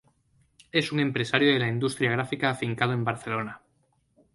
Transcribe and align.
Es 0.71 0.91
empresario 0.91 1.53
de 1.53 1.59
la 1.59 1.67
industria 1.67 2.09
gráfica 2.09 2.49
afincado 2.49 2.93
en 2.93 3.03
Barcelona. 3.05 3.61